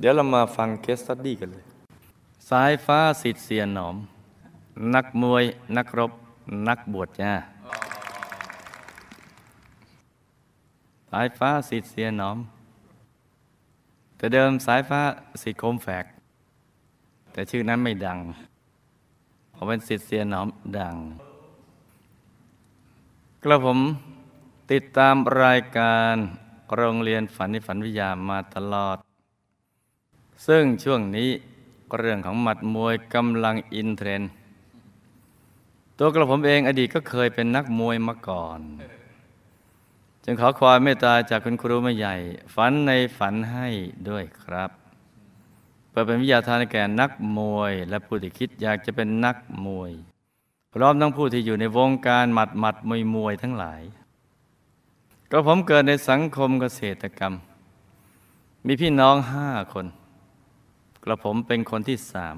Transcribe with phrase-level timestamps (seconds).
[0.00, 1.64] เดี๋ยวเรามาฟังเคสตัดดี้กันเลย
[2.50, 3.96] สายฟ้าสิทธิ์เสียนหนอม
[4.94, 5.44] นักมวย
[5.76, 6.12] นักรบ
[6.68, 7.32] นักบวชจ้า
[11.10, 12.38] สายฟ้าสิทธิ์เสียนหนอม
[14.16, 15.00] แต่เดิมสายฟ้า
[15.42, 16.04] สิทธิ์คมแฝก
[17.32, 18.18] แต่ชื่อนั้นไม่ดัง
[19.54, 20.96] พอเป็นสิทธิ์เสียนหนอมดัง
[23.42, 23.78] กระผม
[24.72, 26.14] ติดตามรายการ
[26.76, 28.98] โรงเรียนฝันในฝันวิทยามาตลอด
[30.46, 31.30] ซึ่งช่วงนี้
[31.98, 34.30] เรื่องของหมัดมวยกำลังอินเทรนด์
[35.98, 38.60] ตัวกระผมเองอดีตก็เคยเป็นนักมวยมาก่อน
[40.24, 42.14] จึงขอความเมตตาจากคุณครูไม่ใหญ่
[42.54, 43.68] ฝันในฝันให้
[44.08, 44.70] ด้วยครับ
[45.90, 49.92] เพื่อเป็นวิทยาทานแก่นักมวย และผู้ที่คิดอยากจะเป็นนักมวย
[50.72, 53.82] พร้อมทั้งผู้ที่อยู่ในวงการหมัดหมัดมวยมวยทั้งหลาย
[55.30, 57.34] กระผมเกิดในสังคมเกษตรกรรม
[58.66, 59.86] มีพี่น้องห้าคน
[61.04, 62.36] กระผมเป็นคนที่สาม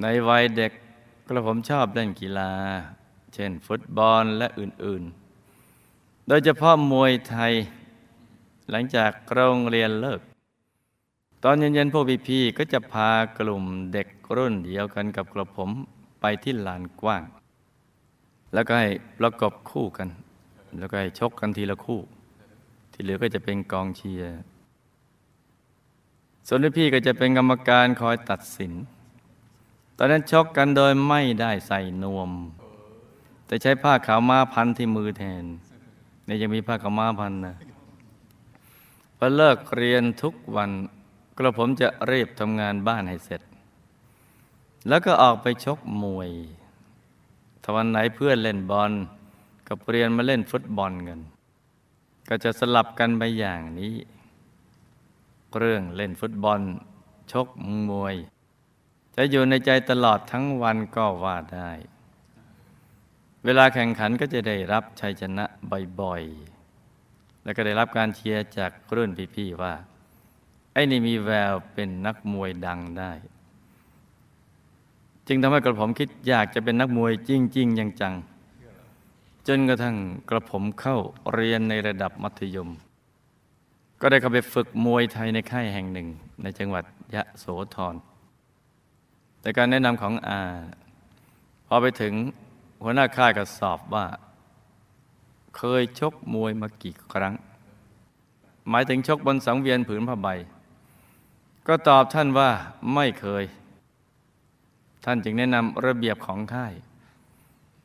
[0.00, 0.72] ในวัยเด็ก
[1.28, 2.52] กระผมชอบเล่นกีฬา
[3.34, 7.52] เช่นฟุตบอลและอื่นๆ โดยเฉพาะมวยไทย
[8.70, 10.20] หลังจากโรงเรียนเลิก
[11.44, 15.70] ตอนเย็นๆพวกพี่ๆก็จะพากลุ่มเด็กรุ่นเดียวกันกับกระผม
[16.20, 17.22] ไปที่ลานกว้าง
[18.54, 20.08] แล้วก็ให้ประกบคู่กัน
[20.78, 22.00] แล้วก็ให้ชกกันทีละคู่
[22.92, 24.38] ที่เหลือก็จะเป็นกองเชียร์
[26.50, 28.72] ส่วนพี่ก็จะเป็นกรรมการคอยตัดสิน
[29.96, 32.30] ตอนนั้นชกกันโดยไม่ได้ใส่นวม
[33.46, 35.44] แต่ใช้ผ้าขาวม้าพันที่มือแทน
[36.26, 37.56] นี่ยังมีผ้าขาวม้าพันนะ
[39.16, 40.70] พอเลิกเรียนทุกวัน
[41.36, 43.42] กระผมจะรีบทำงานบ้านให้เสร็จ
[44.88, 46.30] แล้วก็ออกไปชกมวย
[47.62, 48.92] ถ้าวันไหนเพื่อนเล่นบอล
[49.66, 51.20] ก็เปลี่ยนมาเล่นฟุตบอลกัน
[52.28, 53.94] ก็จะสลับกันไปอย่างนี้
[55.56, 56.60] เรื่องเล่นฟุตบอล
[57.32, 57.46] ชก
[57.88, 58.14] มวย
[59.16, 61.70] จะอยู่ในใจตลอดทั้งวันก็ว่าได้
[63.44, 65.44] เวลาแข่งขันก็จะได้รับชัยชนะ
[66.00, 69.74] บ่อยๆ แล้วก็ได้รับการเชียร์จากรุ่นพี่ๆว่า
[70.72, 73.12] ไอ้นี่มีแววเป็นนักมวยดังได้
[75.26, 78.14] จึงทำให้กระผมคิดอยากจะเป็นนักมวยจริงๆย่างจัง
[79.48, 79.96] จนกระทั่ง
[80.30, 80.96] กระผมเข้า
[81.32, 82.68] เรียนในระดับมัธยม
[84.00, 86.08] ก็ได้เข้าไปฝึกมวยไทยในค่ายแห่งหนึ่ง
[86.42, 87.44] ในจังหวัดยะโส
[87.74, 87.94] ธร
[89.40, 90.40] แต่การแนะนำของอา
[91.66, 92.14] พอไปถึง
[92.82, 94.06] หัวหน้าค่ายก็สอบว่า
[95.56, 97.34] เคยชกมวยมากี่ครั้ง
[98.70, 100.28] หมายถึงชกบนสังเวียนผืนผ้าใบ
[101.66, 102.50] ก็ตอบท่านว่า
[102.94, 103.44] ไม่เคย
[105.04, 106.74] ท่านจึงแนะนำระเบียบของค่าย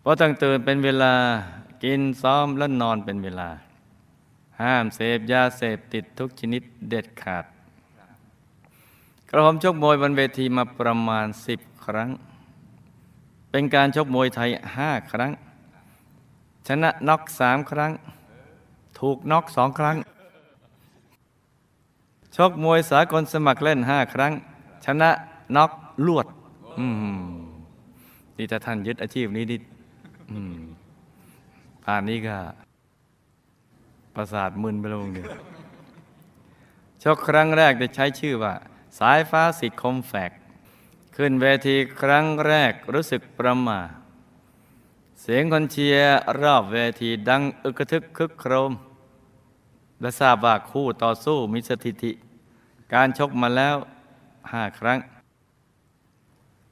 [0.02, 1.14] เพราะตั้งตื่นเป็นเวลา
[1.84, 3.50] กินซ้อมและนอนเป็นเวลา
[4.62, 7.46] ห้ามเสพยาเสพติดทุกชนิดเด็ดขาด
[9.30, 12.10] กระผมชกมวยบนเวทีมาประมาณสิบครั้ง
[13.52, 15.32] เป็นการชกมวยไทยห้าครั้ง
[16.68, 17.92] ชนะน็อกสามครั้ง
[19.00, 19.98] ถูกน็อกสองครั้ง
[22.36, 24.34] ชกมวยสากลสมัครเล่นห้าครั้ง
[24.86, 25.10] ชนะ
[25.56, 25.72] น็อก
[26.08, 26.28] ลวด
[26.80, 27.34] อืม
[28.38, 29.58] นี่ถ้าท่านยึดอาชีพนี้ดิ
[30.32, 30.58] อืม
[31.84, 32.38] ผ่านนี้ก็
[34.16, 35.26] ประสาทมึนไปลงหนึ่ง
[37.04, 38.54] ชกครั้งแรกได้ใช้ชื่อว่า
[39.00, 40.32] สายฟ้าสิทธิ์คมแฝก
[41.16, 43.82] ขึ้นเวทีครั้งแรกรู้สึกประหมา
[45.22, 48.72] เสียงคนเชียร์รอบเวทีดังอึกทึกคึกโครม
[50.02, 52.12] และทราบว่าคู่ต่อสู้มีสถิติ
[52.94, 53.76] การชกมาแล้ว
[54.52, 55.00] ห้าครั้ง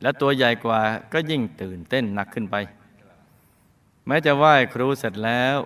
[0.01, 0.81] และตัวใหญ่กว่า
[1.13, 2.55] ก็ยิ่งตื่นเต้นหนักขึ้นไป
[4.07, 5.57] แม้จะไหว้ครูเสร็จแล้ว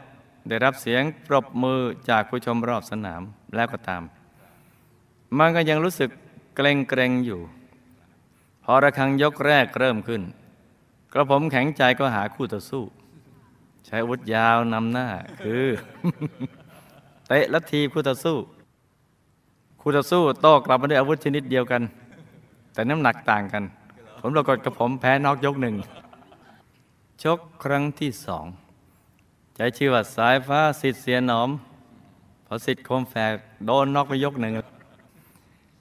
[0.47, 1.79] ได้รับเสียงปรบมือ
[2.09, 3.21] จากผู้ชมรอบสนาม
[3.55, 4.03] แล้วก็ตาม
[5.37, 6.09] มันก็ยังรู้สึก
[6.55, 7.41] เกรงเกรงอยู่
[8.63, 10.21] พอระฆังยกแรกเริ่มขึ้น
[11.13, 12.83] กระผมแข็งใจก็หาคู่ต่อสู้
[13.85, 15.07] ใช้อาวุธยาวนำหน้า
[15.41, 15.65] คือ
[17.27, 18.37] เตะและทีคู่ต่อสู้
[19.81, 21.81] คู่ต่อสู้โต้กลับมาด้วยอาวุธชนิดเดียวกัน
[22.73, 23.63] แต่น้ำหนักต่างกัน
[24.21, 25.75] ผมปรากฏกับผมแพ้นอกยกหนึ่ง
[27.23, 28.45] ชกครั้งที่สอง
[29.55, 31.49] ใช้ชื่อว่าสายฟ้าสิทธิ์เสียหนอม
[32.45, 33.33] พอสิทธิ์คมแฝก
[33.65, 34.53] โดนนอกไปยกหนึ่ง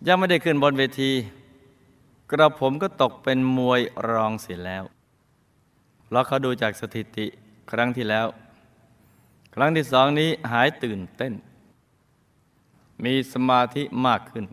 [0.07, 1.11] ยังไม่ได้ขึ้นบนเวที
[2.31, 3.81] กระผมก็ตกเป็นมวย
[4.11, 4.85] รองเสียแล้ว
[6.05, 7.27] เพราะเขาดูจากสถิติ
[7.71, 8.27] ครั้งที่แล้ว
[9.55, 11.33] ครั้งที่สองนี้หายตื่นเต้น
[13.05, 14.47] มีสมาธิมากขึ้น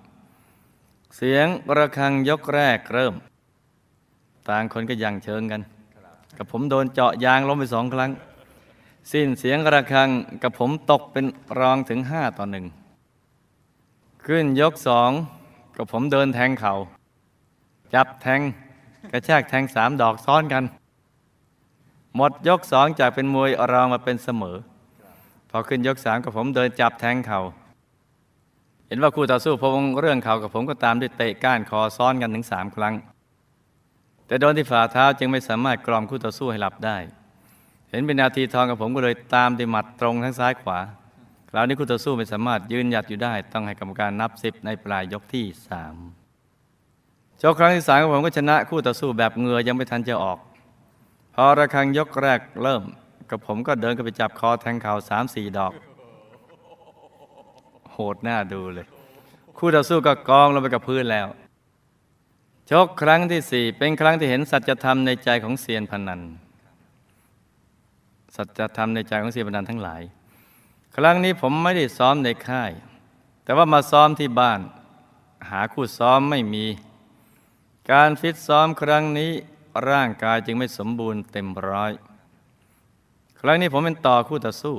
[1.16, 1.48] เสียง
[1.78, 3.16] ระฆังยกแรกเริ่ม
[4.50, 5.62] ต่างคนก็ยังเชิงกัน
[6.38, 8.12] กับผมโดนเจาะยางล้มไปสองครั้ง
[9.12, 10.10] สิ้นเสียงระฆัง
[10.44, 11.26] กับผมตกเป็น
[11.60, 12.66] รองถึงห้าต่อหนึ่ง
[14.26, 15.12] ขึ้นยกสอง
[15.78, 16.74] ก็ผมเดินแทงเขา
[17.94, 18.42] จับแทง
[19.12, 20.64] กระชากแทงสามดอกซ้อนกัน
[22.16, 24.58] หมดยกสองจากเป็นมวยรองมาเป็นเสมอ
[25.50, 27.40] พอขึ้นยกสามกับผมเดินจับแทงเขา
[28.88, 32.94] เห็นว่าคู่ต่อสู้พงเรื่องเข่ากับผมก็ตามด้วยเตะก้านคอซ้อนกันถึงสามครั้ง
[34.26, 36.98] แต่โดนที่ฝ่าเท้าจึงไม่สามารถกล่อมคู่ต่อสู้ให้หลับได้
[37.92, 40.80] เห็นเป็นนาทีทองกับผมก็เลยตามด้วยหมัดตรงทั้งซ้ายขวา
[41.50, 45.96] คราวนี้คู่ต่อสู้ไม่สามารถยืนหยัดอยู่ได้ ต้องให้กรรมการนับสิบในปลายยกที่สาม
[47.42, 50.38] ชกครั้งที่สามของผมก็ชนะคู่ต่อสู้แบบเงือยังไม่ทันจะออก
[51.36, 52.84] พอระฆังยกแรกเริ่ม
[53.30, 55.74] กับผมก็เดินก็ไปจับคอแทงเข่าสามสี่ดอก
[57.92, 58.88] โหดหน้าดูเลย
[59.58, 61.28] คู่ต่อสู้ก็กองลงไปกับพื้นแล้ว
[62.70, 66.22] ชกครั้งที่สี่เป็นครั้งที่เห็นสัจธรรมในใจของเซียนพนัน
[68.36, 70.02] สัจธรรมในใจของเซียนพนันทั้งหลาย
[70.96, 72.72] ครั้งนี้ผมไม่ได้ซ้อมในค่าย
[73.44, 74.60] แต่ว่ามาซ้อมที่บ้าน
[75.50, 76.66] หาคู่ซ้อมไม่มี
[77.92, 79.32] การฟิตซ้อมครั้งนี้
[79.90, 81.92] ร่างกายจึงไม่สมบูรณ์เต็มร้อย
[83.40, 84.78] ครั้งนี้ผมเป็นต่อคู่ต่อสู้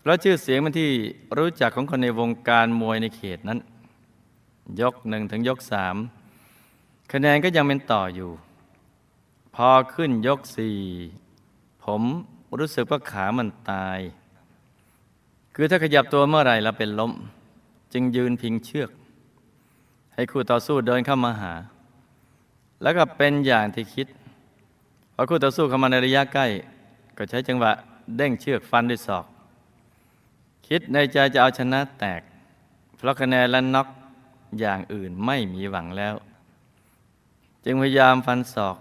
[0.00, 0.90] เพราะชื่อเสียงมันที่
[1.36, 3.58] รู้จักของคนในวงการมวยในเขตนั้น
[4.80, 5.96] ยกหนึ่งถึงยกสาม
[7.12, 8.30] คะแนนก็ยังเป็นต่ออยู่
[9.54, 10.78] พอขึ้นยกสี่
[11.84, 12.02] ผม
[12.60, 13.98] รู้สึกว่าขามันตาย
[15.54, 17.12] คือถ้าขยับตัวเมื่อไหร่แล้วเป็นล้ม
[17.92, 18.90] จึงยืนพิงเชือก
[20.14, 21.54] ให้คู่ต่อสู้เดินเข้ามาหา
[22.82, 24.06] แล้วก็เป็นอย่างที่คิด
[25.14, 26.46] พอคู่ต่อสู้เข้ามาในระยะใกล้
[27.16, 27.70] ก็ใช้จังหวะ
[28.16, 29.26] เด้งเชือกฟันด้วยศอก
[30.66, 32.20] คิดในใจจะเอาชนะแตก
[32.96, 33.88] เพราะคะแนนและน็อก
[34.60, 36.14] อย่างอื่นไม่มีหวังแล้ว
[37.64, 38.76] จึงพยายามฟันศอก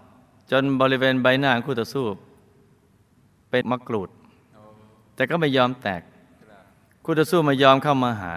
[0.51, 2.07] จนบริเวณใบหน้าคู่ต่อสู้
[3.53, 4.09] เป็นมะกรูด
[5.15, 6.01] แต่ก็ไม่ยอมแตก
[7.03, 8.33] คู่ต่อสู้ไม่ยอมเข้ามาหา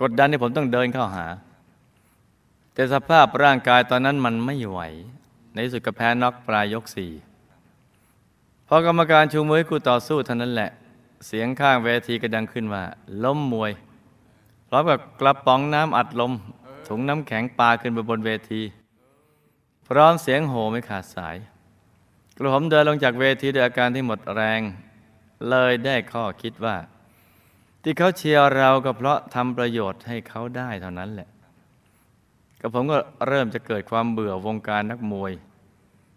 [0.00, 1.26] กดดันให้ผมต้องเดินเข้าหา
[2.74, 4.80] แต่สภาพร่างกายตอนนั้นมันไม่ไหว
[5.52, 7.10] ในที่สุดก็แพ้น็อกปลายยกสี่
[8.66, 10.70] พอกรรมการชูมือให้คู่ต่อสู้เท่านั้นแหละ
[11.26, 12.84] เสียงข้างเวทีก็ดังขึ้นว่า
[13.24, 13.72] ล้มมวย
[14.68, 16.32] พร้อมกับกระป๋องน้ำอัดลม
[16.88, 18.62] ถุงน้ำแข็งปลาขึ้นไปบนเวที
[19.88, 21.36] พร้อมเสียงโห่ไม่ขาดสาย
[22.40, 24.60] กระผมเดินลงจากเวทีด้วยอาการที่หมดแรง
[25.48, 26.76] เลยได้ข้อคิดว่า
[27.82, 31.28] ที่เขาเชียร์เราก็เพราะทำประโยชน์ให้เขาได้เท่านั้นแหละ
[32.60, 32.98] กับผมก็
[33.28, 35.32] เริ่มจะเกิดความเบื่อวงการนักมวย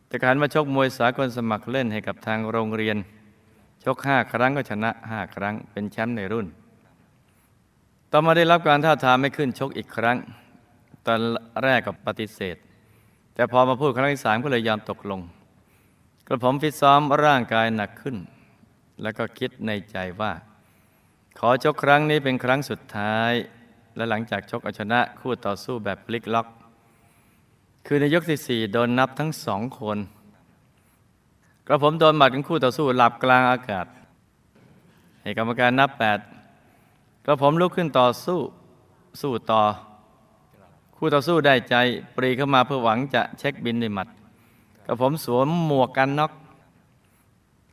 [0.07, 2.97] แต่การมาชกมวยสากลสมัครเล่นให้กับทางโรงเรียน
[3.83, 6.47] ชกห้าครั้งก็ชนะห้าครั้งเป็นแชมป์ในรุ่น
[8.11, 10.17] ต่อมาได้รับการท้าทามไม่ขึ้นชกอีกครั้ง
[11.05, 11.19] ตอน
[11.63, 12.55] แรกกับปฏิเสธ
[13.35, 15.21] แต่พอมาพูดครั้งที่สามก็เลยยอมตกลง
[16.31, 18.17] ระผมฟิตซ้อมร่างกายหนักขึ้น
[19.01, 20.31] แล้วก็คิดในใจว่า
[21.39, 23.31] ขอชกครั้งนี้เป็นครั้งสุดท้าย
[23.95, 26.47] และหลังจากชกเอาชนะคู่ต่อสู้แบบพลิกล็อก
[27.85, 29.97] คือในยกที่สี่โดนนับทั้งสองคน
[31.67, 33.87] กระผมโดนหมัดของคู่ต่อสู้หลับกลางอากาศ
[35.21, 36.19] ให้กรรมการนับแปด
[37.25, 38.39] กระผมลุกขึ้นต่อสู้
[39.21, 39.61] สู้ต่อ
[40.97, 41.75] คู่ต่อสู้ได้ใจ
[42.15, 44.07] ปรีเข้ามาเพื่อหวังจะเช็คบินด้วยหมัด
[44.85, 46.31] กระผมสวมหมวกกันน็อก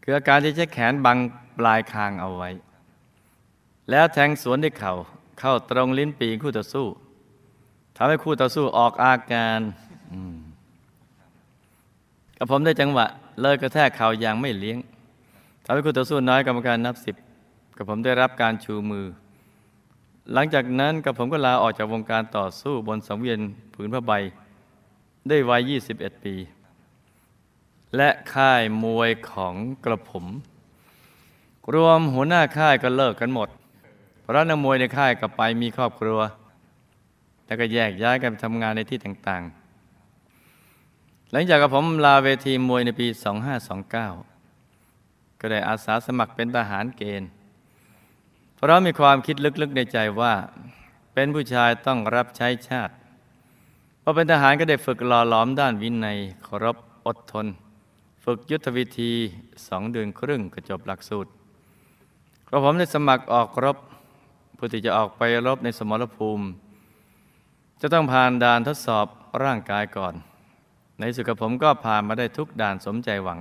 [0.02, 1.18] คืออาการที่ใช้แขนบัง
[1.58, 2.50] ปลายคางเอาไว้
[3.90, 4.92] แล้วแทงสวนด้วยเข่า
[5.38, 6.86] เข้าตรงลิ้นปีคู่ต่อสู้
[7.96, 9.60] ทำให้คู่ต่อสู้ออกอาการ
[12.36, 13.06] กับผมได้จังหวะ
[13.40, 14.78] เลยกระแทกเข่าอย่างไม่เลี้ยง
[15.64, 17.16] ทำให้คู่ต่อสู้น้อยกรรมการนับสิบ
[17.76, 19.06] กับผมได้รับการชูมือ
[20.32, 23.40] หลังจากนั้นกับผมก็ลาออกจากวงการต่อสู้บนสังเวียน
[23.74, 24.12] ผืนผ้าใบ
[25.28, 26.34] ได้วัย 21 ปี
[27.96, 29.54] และค่ายมวยของ
[29.84, 30.26] กระผม
[31.74, 33.48] รวมหัวหน้าค่ายก็เลิกกันหมด
[34.22, 36.20] เพราะนักมวยในค่ายก็ไปมีครอบครัว
[37.46, 43.06] แล้วก็แยกย้ายกันไปทำงานในที่ต่างๆ หลังจากกับผมลาเวทีมวยในปี
[43.84, 47.30] 2529 ก็ได้อาสาสมัครเป็นทหารเกณฑ์
[48.56, 50.34] เพราะมีความคิดลึกๆในใจว่า
[51.14, 52.94] เป็นผู้ชายต้องรับใช้ชาติ
[54.02, 56.76] พอเป็นทหารก็ได้ฝึกหล่อหลอมด้านวินัยเคารพ
[57.06, 57.46] อดทน
[58.30, 59.12] ฝึกยุทธวิธี
[59.68, 61.30] สองเดือนครึ่งก็จบหลักสูตร
[62.48, 63.76] กระผมได้สมัครออกรบ
[64.56, 66.44] ผู้ที่จะออกไปรบในสมรภูมิ
[67.80, 69.06] จะต้องผ่านด่านทดสอบ
[69.44, 70.14] ร่างกายก่อน
[70.98, 73.40] ในสุดกับผมก็ผ่านมาได้ทุกด่านสมใจหวัง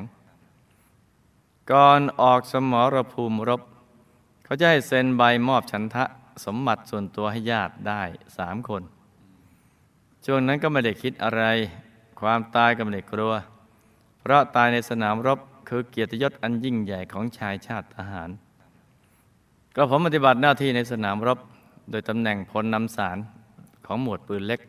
[1.72, 3.62] ก่อนออกสมรภูมิรบ
[4.44, 6.06] เขาจะให้เซ็นใบมอบฉันทะ
[6.46, 8.03] สมบัติส่วนตัวให้ญาติได้
[8.38, 8.84] สามคน
[10.25, 11.44] ช่วงนั้นก็ไม่ได้คิดอะไร
[12.20, 13.36] ความตายก็ไม่ได้กลัว
[14.27, 18.29] เพราะตายในสนามรบคือเกียรติยศอันยิ่งใหญ่ของชายชาติทหาร
[19.75, 21.39] ก็ผมปฏิบัติหน้าที่ในสนามรบ
[21.91, 23.17] โดยตำแหน่งพลนำสาร
[23.86, 24.60] ของหมวดปืนเล็ก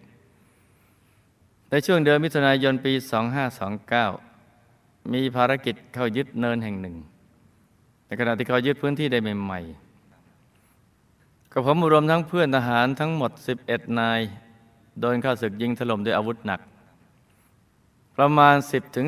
[1.71, 2.93] ในช่วงเดือนมิถุนายนปี
[4.23, 6.97] 2529 มีภารกิจเข้ายึดเนินแห่งหนึ่ง
[8.07, 13.31] ในขณะที่เขายึดพื้นที่ได้ใหม่ๆกับผมรวมทั้งเพื่อนทหารทั้งหมด
[13.65, 14.21] 11 นาย
[15.01, 16.63] โดนข้าศึกยิงถล่มด้วยอาวุธหนัก
[18.23, 18.57] ประมาณ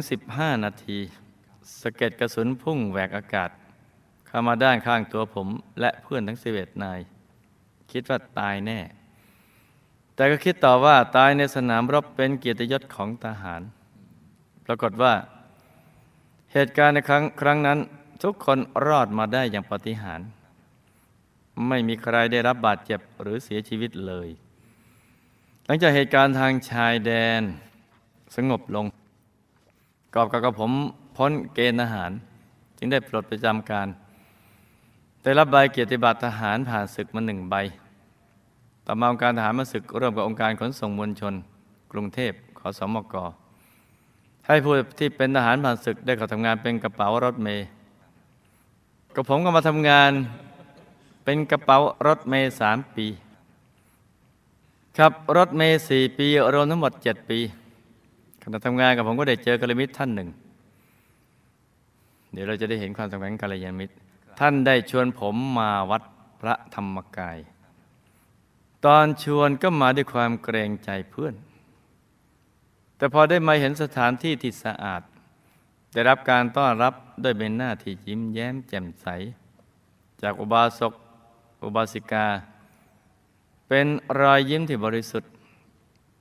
[0.06, 0.98] 10-15นาที
[1.80, 3.50] สะเก็ดกระสุนพุ่งแหวกอากาศ
[4.26, 5.48] เข้ามาด้านข้างตัวผม
[5.80, 7.00] และเพื่อนทั้ง11นาย
[7.92, 8.80] คิดว่าตายแน่
[10.14, 13.62] แต่ก็คิดต่อว่าตายในสนามรบเป็นเกียรติยศของทหาร
[14.66, 15.14] ปรากฏว่า
[16.52, 17.78] เหตุการณ์ในครั้งครั้งนั้น
[18.22, 20.28] ทุกคนรอดมาได้อย่างปาฏิหาริย์
[21.68, 24.28] ไม่มีใครได้รับบาดเจ็บหรือเสียชีวิตเลย
[25.66, 27.12] หลังจากเหตุการณ์ทางชายแด
[27.42, 27.44] น
[28.48, 28.86] งบลง
[30.14, 30.72] กอบกับผม
[31.16, 32.10] พ้นเกณฑ์ทหาร
[32.78, 33.88] จึงได้ปลดประจำการ
[35.22, 37.54] ได้รับใบเกียรติบัตรทหารผ่านศึกมาหนึ่งใบ
[38.86, 41.34] ต่อมาองค์การทหารมาศึกร่วมกับองค์การขนส่งมวลชน
[41.92, 43.14] กรุงเทพขอสมก
[44.46, 47.64] ให้ผู้ที่เป็นทหารผ่านศึกได้เข้าทำงานเป็นกระเป๋ารถเมย์
[49.14, 50.12] กับผมก็มาทำงาน
[51.24, 53.06] เป็นกระเป๋ารถเมย์สามปี
[54.98, 57.38] ครับรถเมย์สี่ปีรวมทั้งหมดเจ็ดปี
[58.42, 60.28] ขณะทำงานกับผมก็ได้เจอกัลยาณมิตรท่านหนึ่ง
[62.32, 63.94] เดี๋ยวเราจะได้เห็นความสำคัญของกัลยาณมิตร
[64.40, 66.02] ท่านได้ชวนผมมาวัด
[66.40, 67.38] พระธรรมกาย
[68.84, 71.34] ตอนชวนก็มาด้วยความเกรงใจเพื่อน
[72.96, 75.02] แต่พอได้มาเห็นสถานที่ที่สะอาด
[75.92, 79.06] ได้รับการต้อนรับด้วยเป็นหน้าที่ยิ้มแย้มแจ่มใส
[80.22, 80.92] จากอุบาสก
[81.64, 82.26] อุบาสิกา
[83.68, 83.86] เป็น
[84.20, 85.30] รอยยิ้มที่บริสุทธิ์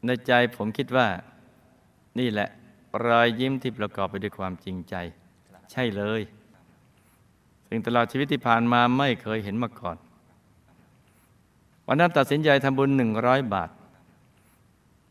[0.05, 1.07] ในใจผมคิดว่า
[2.19, 2.49] นี่แหละ
[3.05, 4.95] รอยยิ้มที่ประกอบไปด้วยความจริงใจ
[5.71, 6.21] ใช่เลย
[7.67, 9.97] ซึ่งตลอดชีวิตที่ผ่านมาไม่เคยเห็นมาก่อน
[11.87, 13.69] วันนั้นตัดสินใจทำบุญหนึ่งร้อยบาท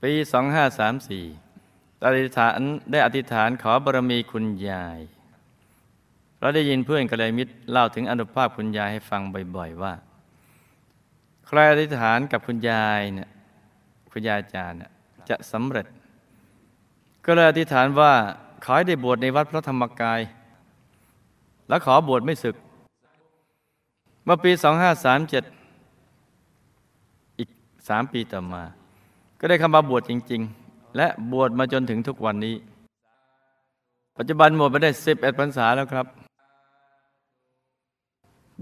[0.03, 0.13] ปี
[1.27, 5.01] 2534ได้อธิษฐานได้อธิษฐานขอบารมีคุณยาย
[6.41, 9.23] เราได้ยินเพื่อนกัลยาณมิตรเล่าถึงอนุภาพคุณยายให้ฟัง
[9.57, 9.95] บ่อย ๆ ว่า
[11.47, 13.29] ใครอธิษฐานกับคุณยายเนี่ย
[14.13, 14.91] คุณยายอาจารย์เนี่ย
[15.29, 15.87] จะสำเร็จ
[17.31, 18.13] ก็เลยอธิษฐานว่า
[18.65, 20.21] ขอให้ได้บวชในวัดพระธรรมกาย
[21.69, 22.57] และขอบวชไม่ศึก
[24.25, 24.51] เมื่อปี
[25.75, 27.49] 2537 อีก
[27.89, 28.63] สามปีต่อมา
[29.39, 32.57] ก็ได้เข้ามาบวชจริง ๆ และบวชมาจนถึงทุกวันนี้
[34.17, 36.07] ปัจจุบันหมดไปได้สิบเอ็ดพรรษาแล้วครับ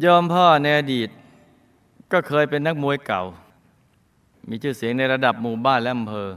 [0.04, 1.08] ยอมพ่อในอดีต
[2.12, 3.23] ก็เคยเป็นนักมวยเก่า
[4.49, 6.30] มีชื่อเสียงในระดับหมู่บ้านและอำเภอ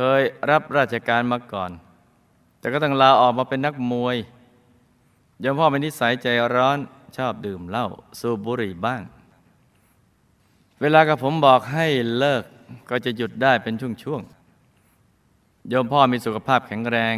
[0.00, 1.70] เคยรับราชการมาก่อน
[2.58, 4.16] แต่ก็ต้องลาออกมาเป็นนักมวย
[5.42, 6.78] ยมพ่อเป็นนิสัยใจร้อน
[7.16, 7.86] ชอบดื่มเหล้า
[8.20, 9.02] สูบบุหรี่บ้าง
[10.80, 11.86] เวลากับผมบอกให้
[12.18, 12.44] เลิก
[12.90, 17.16] ก็จะหยุดได้เป็นช่วงๆโยมพ่อมีสุขภาพแข็งแรง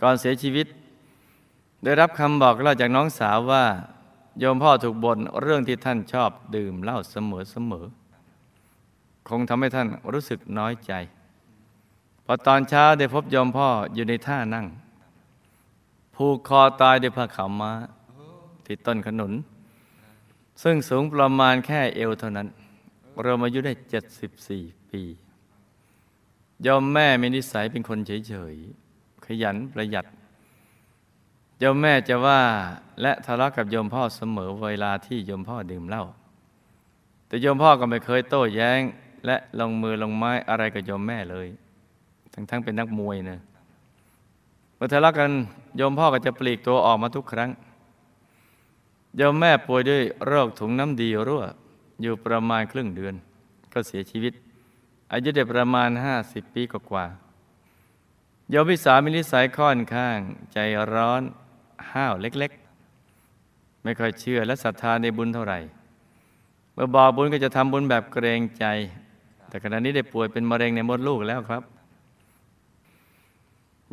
[0.00, 0.66] ก่อนเสียชีวิต
[1.84, 3.64] ได้รับคำบอกเล่าจากน้องสาวว่า
[4.38, 10.94] โยมพ่อถูกบ่นเรื่องที่ท่านชอบดื่มเหล้าเสมอๆคงทำให้ท่านรู้สึกน้อยใจ
[12.32, 14.66] อตอนเช้าได้พบยมพ่ออยู่ในท่านั่ง
[16.14, 17.72] ผูกคอตายด้วยผ้าขาวม้า
[18.66, 19.32] ที่ต้นขนุน
[20.62, 22.48] ซึ่งสูงประมาณแค่เอวเท่านั้น
[23.22, 23.72] เรามาอายุได้
[24.30, 25.02] 74 ปี
[26.66, 30.06] ยอมแม่มีนิสัยเป็นคนเฉยๆ ขยันประหยัด
[31.62, 32.40] ยอมแม่จะว่า
[33.02, 36.04] และทะเลาะกับโยมพ่อเสมอเวลาที่โยมพ่อดื่มเหล้า
[37.26, 38.80] แต่โยมพ่อก็ไม่เคยโต้แย้ง
[39.26, 41.48] และลงมือลงไม้อะไรกับโยมแม่เลย
[42.32, 43.40] ทั้งๆเป็นนักมวยเนะ
[44.76, 45.30] เมื่อทะเลาะกัน
[45.76, 47.50] โยมพ่อก็จะปลีกตัวออกมาทุกครั้ง
[49.16, 51.44] โยมแม่ป่วยด้วยโรคถุงน้ำดีรั่ว
[52.02, 53.14] อยู่ประมาณครึ่งเดือน
[53.72, 54.32] ก็เสียชีวิต
[55.12, 57.04] อายุได้ประมาณห้าสิบปีกว่า
[58.50, 60.18] โยมพิสามีนิสัยค่อนข้าง
[60.52, 60.58] ใจ
[60.92, 61.22] ร้อน
[61.92, 65.58] ห้าวเล็กๆ ไม่ค่อยเชื่อและศรัทธาในบุญเท่าไหร่
[66.72, 68.64] เมื่อบอกบุญก็จะทำบุญแบบเกรงใจ
[69.48, 71.62] แต่ขณะนี้ได้ป่วยเป็นมะเร็งในมดลูกแล้วครับ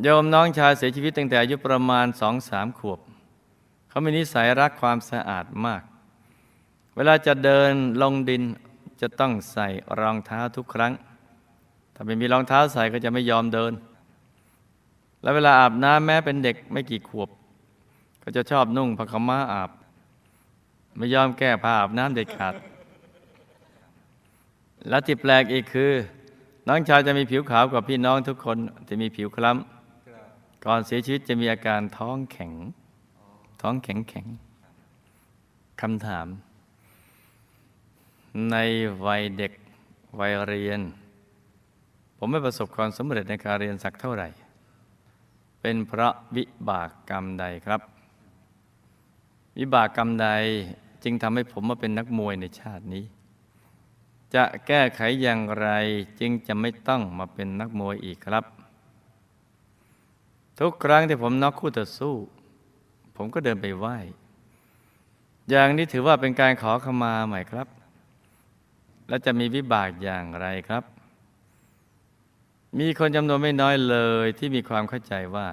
[0.02, 2.98] โยมน้องชายเสียชีวิตตั้งแต่อายุประมาณสองสามขวบ
[3.88, 5.82] เขามีนิสัยรักความสะอาดมาก
[6.96, 8.42] เวลาจะเดินลงดิน
[9.00, 9.66] จะต้องใส่
[9.98, 10.92] รองเท้าทุกครั้ง
[11.94, 13.72] ถ้าไม่มีรองเท้าใส่ก็จะไม่ยอมเดิน
[15.22, 17.28] แล้วเวลาอาบน้ำแม้เป็นเด็กไม่กี่ขวบ
[18.22, 19.70] ก็จะชอบนุ่งผ้าขาวม้าอาบ
[20.96, 22.54] ไม่ยอมแก้ผ้าอาบน้ำเด็ดขาด
[24.88, 25.92] และที่แปลกอีกคือ
[26.68, 28.56] น้องชายจะมีผิวขาวกว่าพี่น้องทุกคน
[28.88, 29.77] จะมีผิวคล้ำ
[30.64, 32.52] ก่อนเสียชีวิตจะมีอาการท้องแข็ง
[33.62, 34.26] ท้องแข็งแข็ง
[35.80, 36.26] คำถาม
[38.50, 38.56] ใน
[39.06, 39.52] วัยเด็ก
[40.20, 40.80] วัยเรียน
[42.16, 44.28] ผมไม่ประสบความสำเร็จในการเรียนสักเท่าไหร่
[45.60, 47.80] เป็นเพราะวิบากกรรมใดครับ
[49.58, 50.28] วิบากกรรมใด
[51.04, 53.04] จึงทำให้ผมมาเป็นนักมวยในชาตินี้
[54.34, 55.68] จะแก้ไขอย่างไร
[56.20, 58.44] จึงจะไม่ต้องมาเป็นนักมวยอีกครับ
[60.58, 62.14] ทุกครั้งที่ผมน็อกคู่ต่อสู้
[63.16, 63.96] ผมก็เดินไปไหว้
[65.50, 67.68] อย่างนี้ถือว่าเป็นการขอขมาใหม่ครับ
[69.08, 70.84] และจะมีวิบากอย่างไรครับ
[72.78, 75.48] มีคนจำนวนไม่น้อยเลยที่มีความเข้าใจว่า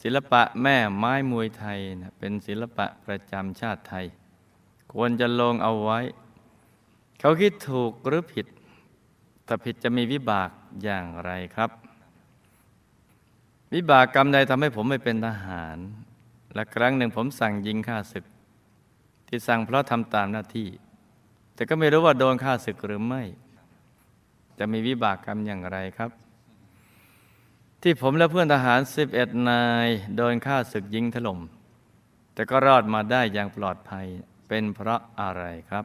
[0.00, 4.06] ศิลปะแม่ไม้มวยไทยนะเป็นศิลปะประจำชาติไทย
[4.92, 6.00] ควรจะลงเอาไว้
[7.20, 8.46] เขาคิดถูกหรือผิด
[9.46, 10.50] ถ้าผิดจะมีวิบาก
[10.82, 11.70] อย่างไรครับ
[13.74, 15.78] วิบากกรรมใดทำให้ผมไม่เป็นทหาร
[16.54, 18.24] และครั้งหนึ่งผมสั่งยิงข้าศึก
[19.28, 20.68] ที่สั่งเพราะทำตามหน้าที่
[21.54, 23.22] แต่ก็ไม่รู้ว่าโดนฆ่าศึกหรือไม่
[24.58, 26.10] จะมีวิบากกรรมอย่างไรครับ
[27.82, 28.80] ที่ผมและเพื่อนทหาร
[29.12, 31.40] 11 นายโดนฆ่าศึกยิงถล่ม
[32.34, 34.06] แต่ก็รอดมาได้อย่างปลอดภัย
[34.48, 35.84] เป็นเพราะอะไรครับ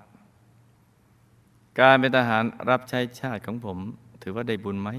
[1.79, 3.77] การเป็นทหารรับใช้ชาติของผม
[4.21, 4.89] ถือว่าได้บุญไหม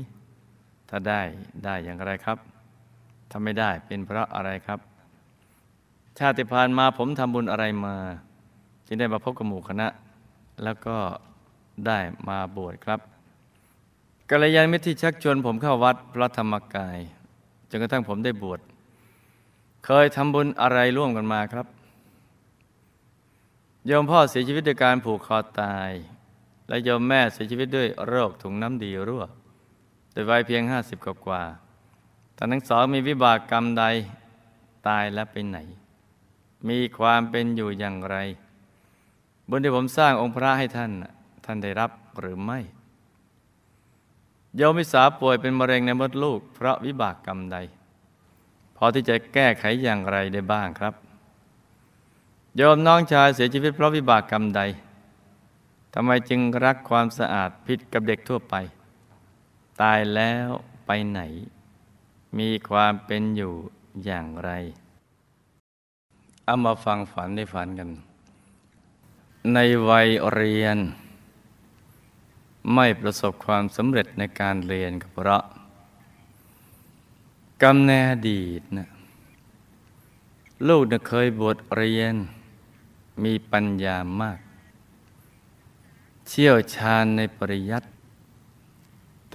[0.88, 1.22] ถ้าได้
[1.64, 2.38] ได้อย่างไรครับ
[3.32, 4.78] ถ้าไม่ได้เป็นเพราะอะไรครับ
[6.18, 7.96] ชาติผ่านมาผมทำบุญอะไรมา
[8.86, 9.88] จึงได้มาพบกับหมู่คณะ
[10.64, 10.96] แล้วก็
[11.86, 11.98] ได้
[12.28, 13.00] มาบวชครับ
[14.30, 16.98] กัลยาณมิตรที่ชักชวนผมเข้าวัดพระธรรมกาย
[17.70, 18.60] จนกระทั่งผมได้บวช
[19.86, 21.66] เคยทำบุญอะไรร่วมกันมาครับ
[23.86, 25.90] โยมพ่อเสียชีวิตด้วยการผูกคอตาย
[26.68, 29.24] และโยมแม่เสียชีวิตด้วยโรคถุงน้ำดีรั่ว
[30.12, 31.42] โดยวัยเพียงห้าสิบกว่า
[32.42, 33.84] ๆแต่ทั้งสองมีวิบากกรรมใด
[34.88, 35.58] ตายและไปไหน
[36.68, 38.16] มีความเป็นอยู่อย่างไร
[39.48, 40.92] บุญที่ผมสร้างองค์พระให้ท่าน
[41.44, 42.58] ท่านได้รับหรือไม่
[44.56, 47.56] โยมมิสาป่วยเป็นมะเร็งในมดลูก เพราะวิบากกรรมใด
[48.76, 50.94] พอที่จะแก้ไขอย่างไรได้บ้างครับ
[52.56, 54.62] โยมน้องชายเสียชีวิตเพราะวิบากกรรมใด
[55.94, 58.54] ทำไมจึงรักความสะอาดผิดกับเด็กทั่วไป
[59.82, 60.48] ตายแล้ว
[60.86, 61.22] ไปไหน
[62.38, 63.52] มีความเป็นอยู่
[64.04, 64.50] อย่างไร
[66.44, 67.90] เอามาฟังฝันในฝันกัน
[69.54, 70.78] ในวัยเรียน
[72.74, 75.42] ไม่ประสบความสำเร็จในการเรียนก็เพราะ
[77.62, 78.88] กรรมในอดีตนะ
[80.68, 82.14] ลูกนะเคยบวชเรียน
[83.24, 84.38] มีปัญญามาก
[86.28, 87.88] เชี่ยวชาญในปริยัติ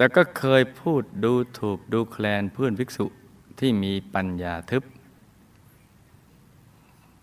[0.00, 3.06] ต่ก็เคยพูดดูถูกดูแคลนเพื่อนภิกษุ
[3.58, 4.82] ที่มีปัญญาทึบ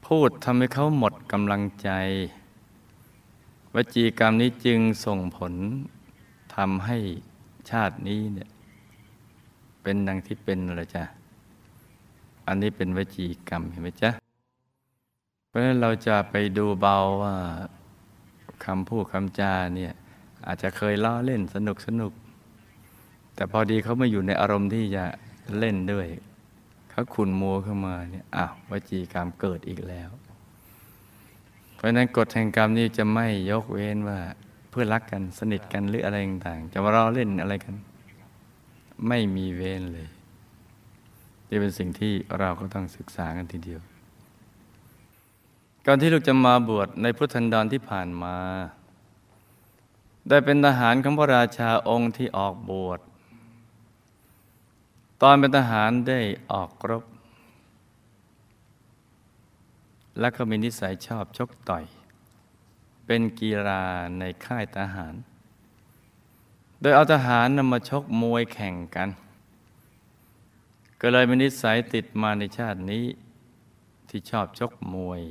[0.07, 1.89] พูดทำให้เขาหมดกำลังใจ
[3.75, 5.53] วจีกรรมนี้จึงส่งผล
[6.55, 6.97] ทำให้
[7.69, 8.49] ชาตินี้เนี่ย
[9.81, 11.03] เป็นดังที่เป็นอะไรจ้ะ
[12.47, 14.09] อันนี้เป็นวจีกรรมเห็นไหมจ๊ะ
[15.47, 17.35] เพราะฉะนั้นเราจะไปดูเบาว่า
[18.65, 19.93] คำพูดคำจาเนี่ย
[20.47, 22.13] อาจจะเคยล้อเล่นสนุกสนุก
[23.35, 25.03] แต่พอดีเขาไม่อยู่ในอารมณ์ที่จะ
[25.57, 26.07] เล่นด้วย
[26.89, 30.09] เขาขุนมัวเข้ามาเนี่ยอ้าววจีกรรมเกิดอีกแล้ว
[31.75, 34.19] เพราะฉะนั้นกฎแห่งกรรมนี่จะไม่ยกเว้นว่า
[34.69, 37.75] เพื่อรักกันสนิทกันหรืออะไรต่างๆจะมาล้อเล่นอะไรกัน
[39.07, 40.07] ไม่มีเว้นเลย
[41.49, 43.81] นี่เป็นสิ่งที่เราก็ต้องศึกษากันทีเดียว
[45.85, 48.35] ก่อนที่ลูกจะมาบวชในพุทธันดรที่ผ่านมา
[50.29, 52.99] ได้เป็นทหารของพระราชาองค์ที่ออกบวช
[55.27, 56.19] อนเป็นทหารได้
[56.51, 57.03] ออกรบ
[60.19, 61.83] และก็มีนิสัยชอบชกต่อย
[63.05, 63.83] เป็นกีฬา
[64.19, 65.13] ในค่ายทหาร
[66.81, 69.09] โดยเอาทหารนำมาชกมวยแข่งกัน
[71.01, 73.05] ก็เลยมีนิสัยติดมาในชาตินี้
[74.09, 75.21] ที่ชอบชกมวย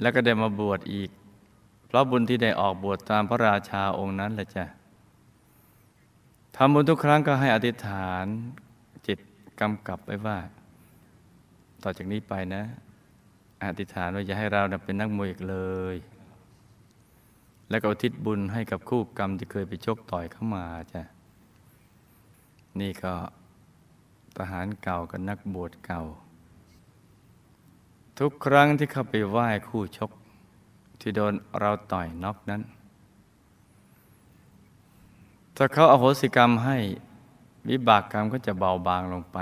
[0.00, 1.10] แล้วก็ได้มาบวชอีก
[1.86, 4.64] เพราะบุญที่ได้ออกบวชตามพระราชาองค์นั้นแหละจ้ะ
[6.56, 8.24] ทำบุญทุกครั้งก็ให้อธิษฐาน
[9.06, 9.18] จิต
[9.60, 10.38] กำกับไว้ว่า
[11.82, 12.64] ต่อจากนี้ไปนะ
[13.64, 15.56] อธิษฐานว่าอย่าให้เราเป็นนักมวยอีกเล
[15.94, 15.96] ย
[17.70, 21.02] แล้วก็อุทิศบุญให้กับคู่กรรมที่เคยไปชกต่อยเข้ามาจ้ะ
[22.80, 23.14] นี่ก็
[24.36, 26.02] ทหารเก่ากับนักบวชเก่า
[28.18, 30.10] ทุกครั้งที่เข้าไปไหว้คู่ชก
[31.00, 32.62] ที่โดนเราต่อยน็อกนั้น
[35.56, 36.76] ถ้าเขาอาโหสิกรรมให้
[37.70, 39.38] วิบากกรรมก็จะเบาบางลงไป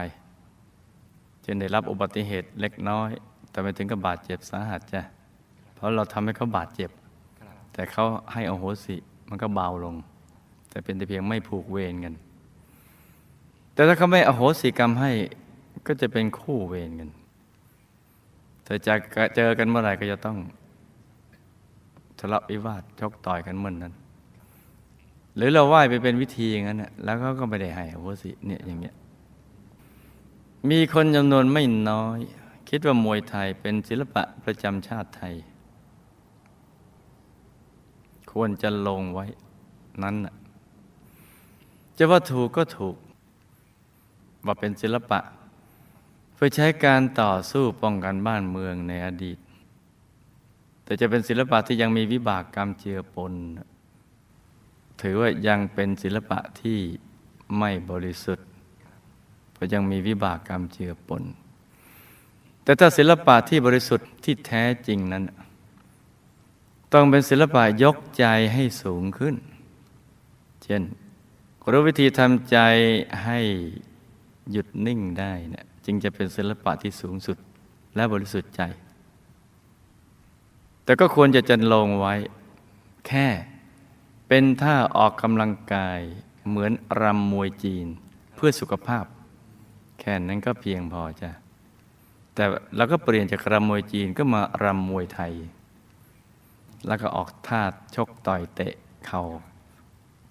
[1.45, 3.11] จนได้รับอุบัติเหตุเล็กน้อย
[3.51, 5.03] แต่ไม่ถึงกับบาดเจ็บสาหัสจ้ะ
[5.75, 6.91] เพราะเราทำให้เขาบาดเจ็บ
[7.73, 8.97] แต่เขาให้อโหสิ
[9.29, 9.95] มันก็เบาลง
[10.71, 12.15] แต่เป็นแต่เพียงไม่ผูกเวรกัน
[13.75, 15.11] แต่ถ้าเขาไม่อโหสิกรรมให้
[15.87, 17.11] ก็จะเป็นคู่เวรกัน
[18.67, 18.95] ถ้าจะ
[19.37, 20.37] เจอกันเมื่อไหร่ก็จะต้อง
[22.19, 23.95] ทะเลาะวิวาทชกต่อยกันเมื่อนนั้น
[25.37, 28.95] หรือเราไหว้ไปเป็นวิธีอย่างนั้นนะแล้วเขาก็ไม่ได้ให้อโหสิเนี่ยอย่างเงี้ย
[30.71, 32.19] มีคนจำนวนไม่น้อย
[32.69, 35.35] คิดว่ามวยไทยเป็นศิลปะประจำชาติไทย
[38.33, 39.27] ควรจะลงไว้
[40.03, 40.35] นั้นน่ะ
[41.97, 42.97] จะว่าถูกก็ถูก
[44.47, 45.21] ว่าเป็นศิลปะ
[46.35, 49.39] เพื่อใช้การต่อสู้ป้องกันบ้านเมืองในอดีต
[50.85, 53.33] แต่จะเป็นศิลปะที่ยังมีวิบากกรรมเจือปน
[55.03, 56.79] ถือว่ายังเป็นศิลปะที่
[57.59, 58.47] ไม่บริสุทธิ์
[59.53, 61.23] เพราะยังมีวิบากกรรมเจือปน
[62.65, 65.25] แต่ถ้าศิลปะที่บริสุทธิ์ที่แท้จริงนั้น
[66.93, 69.35] ต้องเป็นศิลปะยกใจให้สูงขึ้น
[70.65, 70.83] เช่น
[71.71, 72.59] รู้วิธีทำใจ
[73.25, 73.39] ให้
[74.51, 77.37] หยุดนิ่งได้เนี่ยจึงจะเป็นศิลปะที่สูงสุด
[77.97, 78.63] และบริสุทธิ์ใจ
[80.85, 82.15] แต่ก็ควรจะจันลงไว้
[83.07, 83.27] แค่
[84.35, 86.01] เป็นท่าออกกำลังกาย
[86.49, 87.87] เหมือนรำมวยจีน
[88.37, 89.05] เพื่อสุขภาพ
[90.01, 91.31] แค่นั้นก็เพียงพอจ้ะ
[92.35, 92.45] แต่
[92.77, 95.33] เราก็เปลี่ยนจากรำมวยจีนก็มารำมวยไทย
[96.87, 97.63] แล้วก็ออกท่า
[97.97, 98.75] ชกต่อยเตะ
[99.07, 99.23] เข่า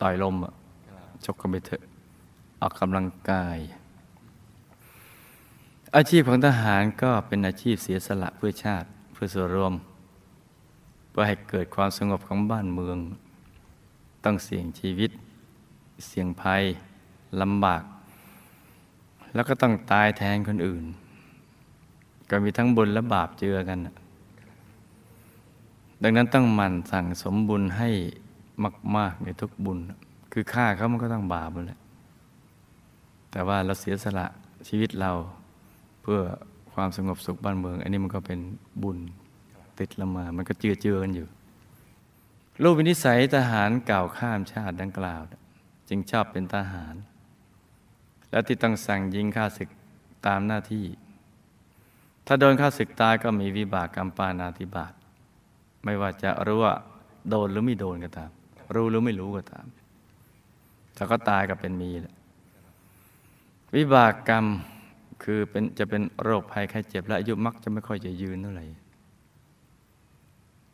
[0.01, 0.35] ต่อยลม
[1.25, 1.83] ชกกันไปเถอะ
[2.61, 3.57] ออกกำลังกาย
[5.95, 9.73] อาชีพของทหารก็เป็นอาชีพเสียสละเพื่อชาติเพื่อส่วนรวม
[11.09, 12.99] เพื่อให้เกิดความสงบของบ้านเมือง
[14.25, 15.11] ต้องเสี่ยงชีวิต
[16.07, 16.63] เสี่ยงภัย
[17.41, 17.83] ลำบาก
[19.33, 20.83] แล้วก็ต้องตายแทนคนอื่น
[22.29, 23.79] ก็มีทั้งบุญและบาปเจือกัน
[26.03, 27.89] ดังนั้นต้องหมั่นสั่งสมบุญให้
[28.95, 29.79] มาก ๆ ในทุกบุญ
[30.33, 31.79] คือฆ่าเขามันก็ต้องบาปหมดแหละ
[33.31, 34.27] แต่ว่าเราเสียสละ
[34.67, 35.11] ชีวิตเรา
[36.01, 36.19] เพื่อ
[36.73, 38.39] ความสงบสุขบ้านเมือง อันนี้มันก็เป็น
[38.83, 38.97] บุญ
[39.79, 41.27] ติดละมา มันก็เจือเจือกันอยู่
[42.63, 45.21] รูปวินิสัยทหารเก่าข้ามชาติดังกล่าว
[45.89, 46.95] จึงชอบเป็นทหาร
[48.31, 49.69] และที่ต้องสั่งยิงฆ่าศึก
[50.27, 50.85] ตามหน้าที่
[52.27, 54.93] ถ้าโดนฆ่าศึกตายก็มีวิบากกรรมปานาธิบาต
[55.83, 56.75] ไม่ว่าจะรู้ว่า
[57.29, 58.31] โดนหรือไม่โดนก็ตาม
[58.75, 59.65] รู้หรือไม่รู้ก็ตาม
[60.97, 62.15] ถ้าก็ตายก็เป็นมีแหละ
[63.75, 64.45] วิบากกรรม
[65.23, 68.65] คือเป็นจะเป็นโรคภัยไข้เจ็บและอายุมักจะไม่ค่อยจะยืนเท่าไหร่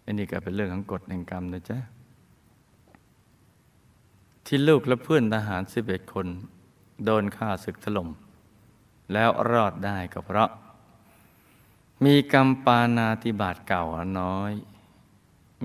[0.08, 1.78] อันนี้ก็เป็นเรื่องของกฎแห่งกรรมนะจ๊ะ
[4.46, 6.28] ที่ลูกและเพื่อนทหารสิบเอ็ดคน
[7.06, 8.10] โดนฆ่าศึกถล่ม
[9.14, 10.50] แล้วรอดได้ก็เพราะ
[12.06, 13.84] มีกรรมปานาติบาตเก่า
[14.20, 14.52] น้อย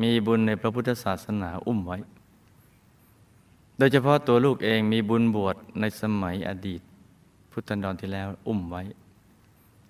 [0.03, 1.99] มีบุญในพระพุทธศาสนาอุ้มไว้
[3.79, 6.83] โดยเฉพาะตัวลูกเองมีบุญบวชในสมัยอดีต
[7.51, 8.83] พุทธันดรที่แล้วอุ้มไว้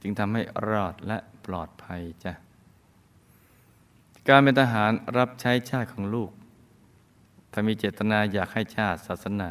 [0.01, 2.33] จึงทำให้รอดและปลอดภัยจ้ะ
[4.29, 6.31] การเป็นทหารรับใช้ชาติของลูก
[7.53, 9.51] ถ้ามีเจตนาอยากให้ชาติศาสนา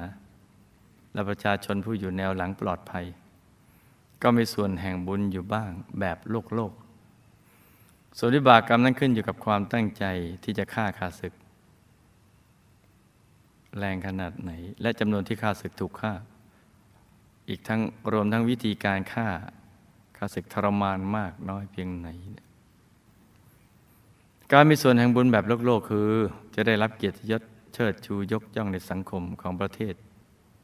[1.13, 3.05] และประชาชนผู้อยู่แนวหลังปลอดภัย
[4.21, 6.73] ก็มีส่วนแห่งบุญอยู่บ้างแบบโลกโลก
[8.17, 10.05] ส่วนวิบากกรรมนั้นขึ้นอยู่กับความตั้งใจ
[10.43, 11.33] ที่จะฆ่าขาศึก
[13.77, 16.13] แรงขนาดไหน และจำนวนที่ฆ่าศึกถูกฆ่า
[17.49, 17.81] อีกทั้ง
[18.11, 19.27] รวมทั้งวิธีการฆ่า
[20.17, 22.07] ฆ่าศึกทรมานมากน้อยเพียงไหน
[24.55, 26.09] การมีส่วนแห่งบุญแบบโลกโลกคือ
[26.55, 27.41] จะได้รับเกียรติยศ
[27.73, 29.93] เชิดชูยกย่องในสังคมของประเทศ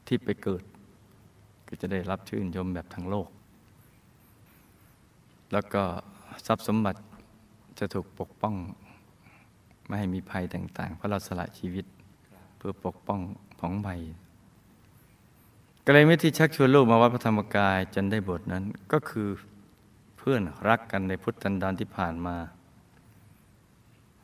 [0.08, 0.64] ที่ไปเกิด
[1.68, 3.28] ก็จะได้รับชื่นชมแบบทั้งโลก
[5.54, 5.84] แล้วก็
[6.46, 7.00] ทรัพย์สมบัติ
[7.80, 8.56] จะถูกปกป้อง
[9.86, 11.86] ไม่ให้มีภัยต่าง ๆ เพราะเราสละชีวิต
[12.58, 13.20] เพื่อปกป้อง
[13.60, 14.02] ของภัย
[15.86, 19.28] ก็เลม่ที่ชักชวนลูกมาวัดพระธรรมกายจนได้บทนั้นก็คือ
[20.18, 22.38] เพื่อนรักกันในพุทธันดรที่ผ่านมา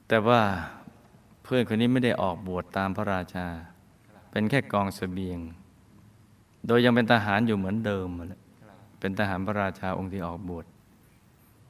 [0.07, 0.41] แต่ว่า
[1.43, 3.47] เพื่อนคนนี้ไม่ได้ออกบวชตามพระราชา
[4.31, 5.39] เป็นแค่กองสเสบียง
[6.67, 8.41] โดยยังเป็นทหารอยู่เหมือนเดิมมาเลย
[8.99, 10.65] เป็นทหารพระราชาองค์ที่ออกบวช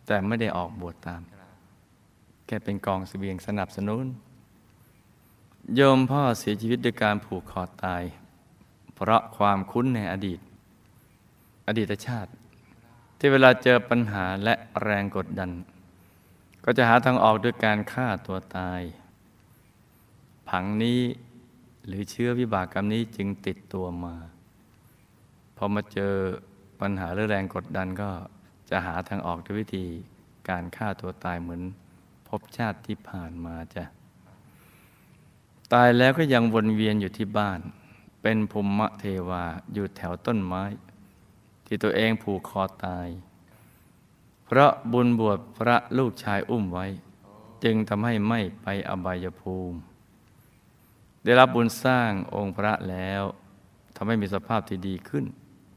[0.08, 1.22] แต่ไม่ได้ออกบวชตาม
[2.46, 4.06] แค่เป็นกองสเสบียงสนับสนุน
[5.76, 8.04] โยมพ่อเสียชีวิตด้วยการผูกคอตาย
[8.96, 10.40] เพราะความคุ้นในอดีต
[11.68, 12.32] อดีตชาติ
[13.18, 15.50] ที่เวลาเจอปัญหาและแรงกดดัน
[16.64, 18.82] ก็จะหาทางออกด้วยการฆ่าตัวตาย
[20.50, 21.02] ผังนี้
[21.88, 24.16] หรือเชื้อวิบากกรรมนี้จึงติดตัวมา
[25.58, 26.14] พอมาเจอ
[26.80, 28.10] ปัญหาหรือแรงกดดันก็
[28.70, 29.86] จะหาทางออกด้วยวิธี
[30.50, 31.62] การฆ่าตัวตายเหมือน
[32.28, 33.84] พบชาติที่ผ่านมาจ้ะ
[35.74, 37.60] ตายแล้วก็ยังวนเวียนอยู่ที่บ้าน
[38.22, 40.64] เป็นภูมิเทวาอยู่แถวต้นไม้
[41.66, 43.08] ที่ตัวเองผูกคอตาย
[44.46, 46.86] เพราะบุญบวชพระลูกชายอุ้มไว้
[47.64, 49.78] จึงทำให้ไม่ไปอบายภูมิ
[51.24, 53.24] ได้รับบุญสร้างองค์พระแล้ว
[53.96, 55.26] ทำให้มีสภาพที่ดีขึ้น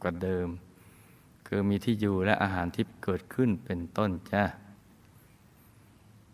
[0.02, 0.48] กว่าเดิม
[1.46, 4.44] คือมีที่อยู่และอาหารที่เกิดขึ้นเป็นต้นจ้า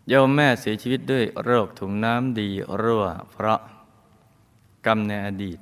[0.08, 2.48] โยมแม่เสียชีวิตด้วยโรคถุงน้ำดี
[2.82, 3.60] รั่ว เพราะ
[4.86, 5.58] กรรมในอดีต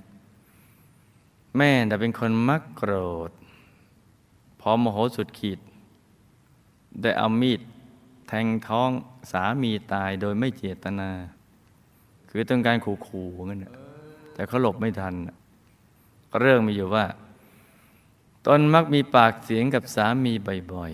[1.56, 2.92] แม่แต่เป็นคนมักโกร
[3.28, 3.30] ธ
[4.60, 5.58] พอโมโหสุดขีด
[7.02, 7.60] ได้เอามีด
[8.28, 8.90] แทงท้อง
[9.32, 11.10] สามีตายโดยไม่เจตนา
[12.28, 13.60] คือต้องการขู่ๆงั้น
[14.34, 15.14] แต่เขาหลบไม่ทัน
[16.40, 17.04] เรื่องมีอยู่ว่า
[18.46, 20.32] ตนมักมีปากเสียงกับสามี
[20.72, 20.92] บ่อย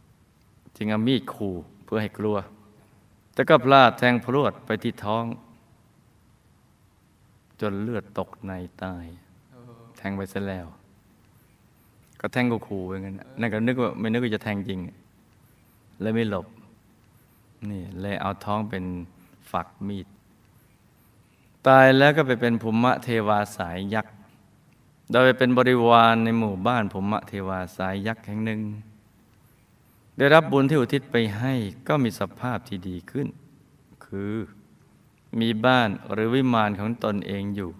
[0.00, 1.54] ๆ จึงเอามีดขู่
[1.84, 2.36] เพื่อให้กลัว
[3.34, 5.24] แต่ก็พลาดแทงพรวดไปที่ท้อง
[7.60, 8.52] จนเลือดตกใน
[8.82, 9.04] ตาย
[9.96, 10.66] แทงไปซะแล้ว
[12.20, 14.80] ก็แทงกูขู่ไปงั้นนั่นก็นึกว่าไม่นึกว่าจะแทงจริง
[16.00, 16.46] เลยไม่หลบ
[17.70, 18.84] นี่เลยเอาท้องเป็น
[19.50, 20.06] ฝักมีด
[21.66, 24.14] ตายแล้วก็ไปเป็นภูมิเทวาสายยักษ์
[25.12, 28.60] โดยเป็นบริวารในหมู่บ้านภูมิเทวาสายยักษ์แห่งหนึ่ง
[30.16, 31.54] ได้รับบุญที่อุทิศไปให้
[31.88, 33.28] ก็มีสภาพที่ดีขึ้น
[34.04, 34.34] คือ
[35.40, 37.70] มีบ้านหรือวิมานของตนเองอยู่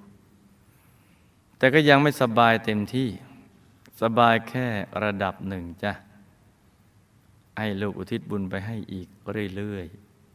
[1.59, 3.09] แต่ก็ยังไม่สบายเต็มที่
[4.03, 4.67] สบายแค่
[5.03, 5.93] ระดับหนึ่งจ้ะ
[7.59, 9.09] ให้ลูกอุทิศบุญไปให้อีก
[9.57, 9.87] เรื่อย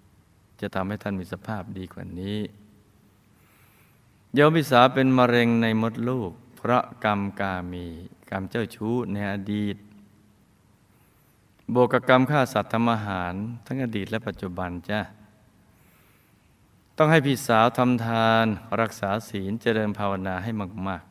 [0.05, 2.39] ๆ จะทำให้ท่านมีสภาพดีกว่านี้
[4.33, 7.85] โยมพิสาเป็นมะเร็งในมดลูก เพราะกรรมกามี
[8.29, 9.77] กรรมเจ้าชู้ในอดีต
[11.73, 13.33] บวกกับกรรมฆ่าสัตว์ทำอาหาร
[13.65, 14.99] ทั้งอดีตและปัจจุบันจ้ะ
[16.97, 18.45] ต้องให้พี่สาวทำทาน
[18.81, 20.51] รักษาศีลเจริญภาวนาให้
[20.87, 21.03] มาก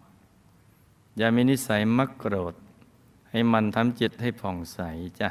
[0.54, 2.54] ๆ อย่ามีนิสัยมักโกรธ
[3.30, 4.78] ให้มันทำจิตให้ผ่องใส
[5.20, 5.30] จ้ะ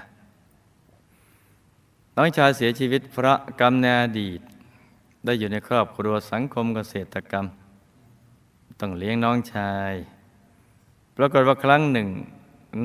[2.18, 4.40] น้องชายเสียชีวิตเพราะกรรมในอดีต
[5.26, 7.46] ได้อยู่ในครอบครัวสังคมเกษตรกรรม
[8.80, 9.94] ต้องเลี้ยงน้องชาย
[11.18, 12.08] ปรากฏว่าครั้งหนึ่ง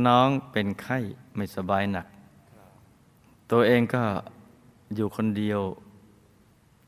[0.06, 0.98] น้องเป็นไข้
[1.36, 2.06] ไม่สบายหนัก
[3.50, 4.02] ตัวเองก็
[4.94, 5.60] อยู่คนเดียว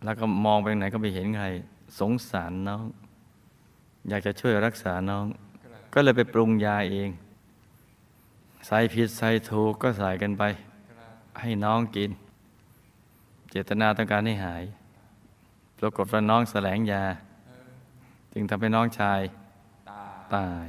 [0.04, 1.46] แล้วก็มองไปไหนก็ไม่เห็นใคร
[1.98, 2.84] สงสารน้อง
[4.08, 5.26] อยากจะช่วยรักษาน้อง
[5.94, 7.10] ก็เลยไปปรุงยาเอง
[8.66, 10.42] ใส่ผิดใส่ถูกก็ใส่กันไป
[11.40, 12.10] ให้น้องกิน
[13.50, 14.64] เจตนาต้องการให้หาย
[15.78, 17.04] ปรากฏว่าน้องแสลงยา
[18.32, 19.20] จึงทำให้น้องชาย
[20.36, 20.68] ตาย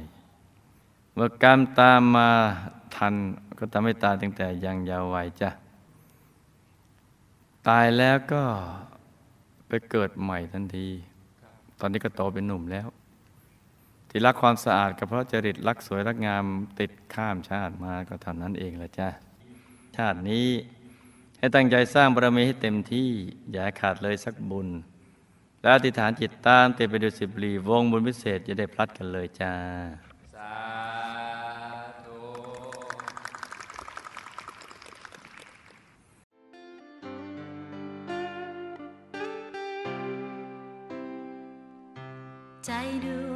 [1.14, 2.30] เมื่อกรรมตามมา
[2.96, 3.14] ทัน
[3.58, 5.50] ก็ทำให้ตายตั้งแต่ยังเยาว์วัยจ้ะ
[7.68, 8.42] ตายแล้วก็
[9.68, 10.88] ไปเกิดใหม่ทันที
[11.80, 12.86] ตอนนี้ก็โตเป็นหนุ่มแล้ว
[14.08, 16.44] ที่รักความสะอาดก็เพราะจริตรักสวยรักงาม
[16.80, 19.08] ติดข้ามชาติมาก็เท่านั้นเองแหละจ้ะ
[19.96, 20.46] ชาตินี้
[21.42, 23.10] ให้ตั้งใจสร้างบารมีให้เต็มที่
[23.50, 24.68] อย่าให้ขาดเลยสักบุญ
[25.60, 29.54] และอธิษฐานจิตตามเต็มไปด้วยสิบรีวงบุญพิเศษจะได้พลัดกันเลยจ้า
[30.34, 30.54] สา
[32.04, 32.20] ธุ
[42.64, 42.70] ใจ
[43.04, 43.31] ดว